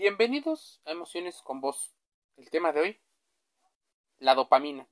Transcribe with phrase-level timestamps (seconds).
[0.00, 1.92] Bienvenidos a Emociones con Voz.
[2.36, 3.00] El tema de hoy,
[4.20, 4.88] la dopamina.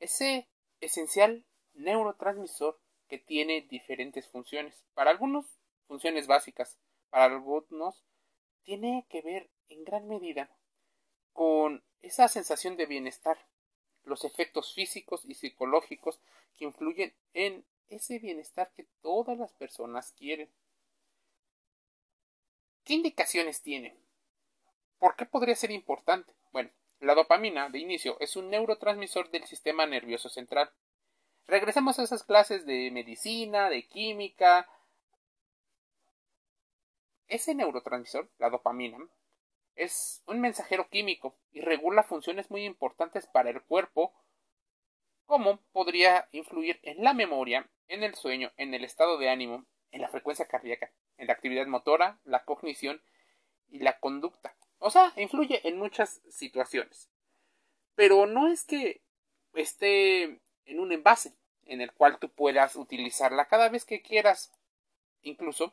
[0.00, 0.50] Ese
[0.82, 2.78] esencial neurotransmisor
[3.08, 4.84] que tiene diferentes funciones.
[4.92, 5.46] Para algunos,
[5.86, 6.78] funciones básicas.
[7.08, 8.04] Para algunos,
[8.64, 10.54] tiene que ver en gran medida
[11.32, 13.48] con esa sensación de bienestar,
[14.04, 16.20] los efectos físicos y psicológicos
[16.58, 20.52] que influyen en ese bienestar que todas las personas quieren.
[22.84, 23.96] ¿Qué indicaciones tiene?
[24.98, 26.34] ¿Por qué podría ser importante?
[26.52, 30.70] Bueno, la dopamina, de inicio, es un neurotransmisor del sistema nervioso central.
[31.46, 34.68] Regresamos a esas clases de medicina, de química.
[37.28, 38.98] Ese neurotransmisor, la dopamina,
[39.76, 44.12] es un mensajero químico y regula funciones muy importantes para el cuerpo,
[45.26, 50.00] como podría influir en la memoria, en el sueño, en el estado de ánimo, en
[50.00, 53.00] la frecuencia cardíaca, en la actividad motora, la cognición
[53.68, 54.57] y la conducta.
[54.78, 57.10] O sea, influye en muchas situaciones.
[57.94, 59.02] Pero no es que
[59.54, 61.34] esté en un envase
[61.66, 64.52] en el cual tú puedas utilizarla cada vez que quieras.
[65.22, 65.72] Incluso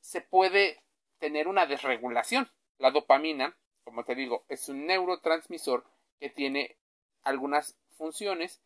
[0.00, 0.82] se puede
[1.18, 2.50] tener una desregulación.
[2.78, 5.84] La dopamina, como te digo, es un neurotransmisor
[6.18, 6.76] que tiene
[7.22, 8.60] algunas funciones,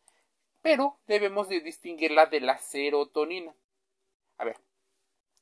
[0.61, 3.55] pero debemos de distinguirla de la serotonina.
[4.37, 4.57] A ver,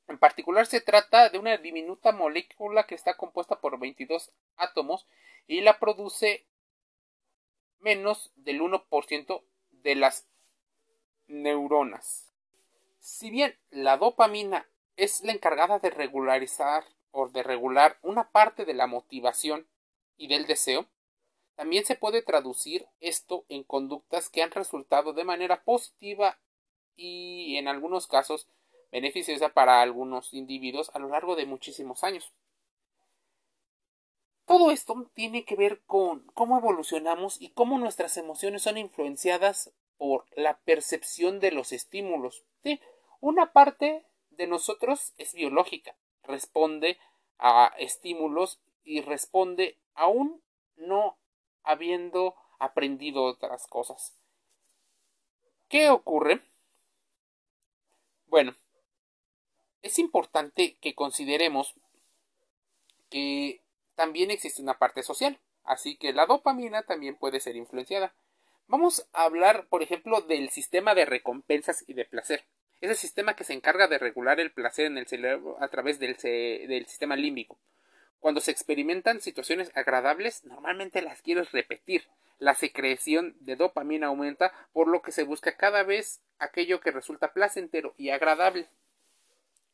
[0.08, 5.06] en particular se trata de una diminuta molécula que está compuesta por 22 átomos
[5.48, 6.46] y la produce
[7.80, 10.28] menos del 1% de las
[11.28, 12.32] neuronas.
[13.00, 18.74] Si bien la dopamina es la encargada de regularizar o de regular una parte de
[18.74, 19.68] la motivación
[20.18, 20.88] y del deseo,
[21.56, 26.38] también se puede traducir esto en conductas que han resultado de manera positiva
[26.96, 28.48] y en algunos casos
[28.92, 32.32] beneficiosa para algunos individuos a lo largo de muchísimos años.
[34.46, 40.26] Todo esto tiene que ver con cómo evolucionamos y cómo nuestras emociones son influenciadas por
[40.36, 42.45] la percepción de los estímulos.
[43.20, 46.98] Una parte de nosotros es biológica, responde
[47.40, 50.42] a estímulos y responde aún
[50.78, 51.17] no
[51.64, 54.17] habiendo aprendido otras cosas.
[55.67, 56.42] ¿Qué ocurre?
[58.28, 58.56] Bueno,
[59.82, 61.73] es importante que consideremos
[63.10, 63.61] que
[63.95, 68.14] también existe una parte social, así que la dopamina también puede ser influenciada.
[68.67, 72.43] Vamos a hablar, por ejemplo, del sistema de recompensas y de placer.
[72.82, 75.99] Es el sistema que se encarga de regular el placer en el cerebro a través
[75.99, 76.17] del,
[76.86, 77.58] sistema límbico.
[78.20, 82.08] Cuando se experimentan situaciones agradables, normalmente las quieres repetir.
[82.39, 87.33] La secreción de dopamina aumenta, por lo que se busca cada vez aquello que resulta
[87.33, 88.67] placentero y agradable.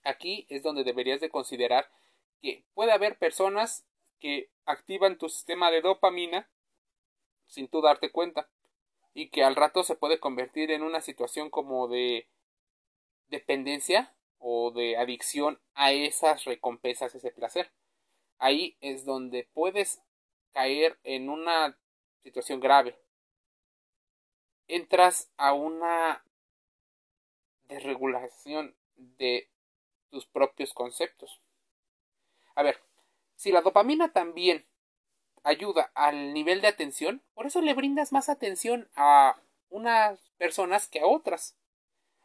[0.04, 1.90] Aquí es donde deberías de considerar
[2.42, 3.86] que puede haber personas
[4.20, 6.50] que activan tu sistema de dopamina
[7.48, 8.50] sin tú darte cuenta
[9.14, 12.28] y que al rato se puede convertir en una situación como de
[13.28, 17.72] dependencia o de adicción a esas recompensas, ese placer.
[18.40, 20.02] Ahí es donde puedes
[20.52, 21.78] caer en una
[22.24, 23.00] situación grave.
[24.68, 26.26] Entras a una
[27.66, 29.50] desregulación de
[30.14, 31.42] tus propios conceptos.
[32.54, 32.80] A ver,
[33.36, 34.66] si la dopamina también
[35.44, 39.36] ayuda al nivel de atención, por eso le brindas más atención a
[39.70, 41.58] unas personas que a otras.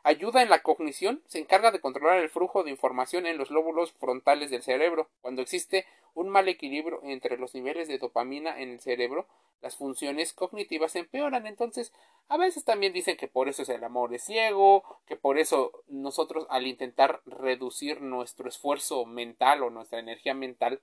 [0.09, 3.93] Ayuda en la cognición, se encarga de controlar el flujo de información en los lóbulos
[3.93, 5.11] frontales del cerebro.
[5.21, 9.27] Cuando existe un mal equilibrio entre los niveles de dopamina en el cerebro,
[9.61, 11.47] las funciones cognitivas empeoran.
[11.47, 11.93] Entonces,
[12.29, 15.73] a veces también dicen que por eso es el amor de ciego, que por eso
[15.89, 20.81] nosotros al intentar reducir nuestro esfuerzo mental o nuestra energía mental,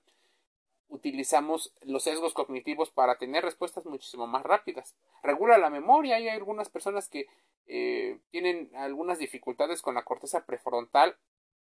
[0.95, 4.95] utilizamos los sesgos cognitivos para tener respuestas muchísimo más rápidas.
[5.21, 7.27] Regula la memoria y hay algunas personas que
[7.67, 11.17] eh, tienen algunas dificultades con la corteza prefrontal,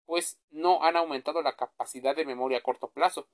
[0.05, 3.27] pues no han aumentado la capacidad de memoria a corto plazo.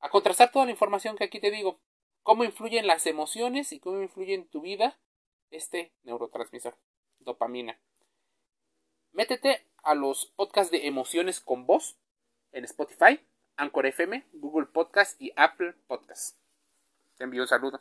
[0.00, 1.80] a contrastar toda la información que aquí te digo.
[2.26, 4.98] Cómo influyen las emociones y cómo influye en tu vida
[5.52, 6.76] este neurotransmisor,
[7.20, 7.78] dopamina.
[9.12, 11.96] Métete a los podcasts de emociones con voz
[12.50, 13.24] en Spotify,
[13.56, 16.36] Anchor FM, Google Podcast y Apple Podcast.
[17.16, 17.80] Te envío un saludo.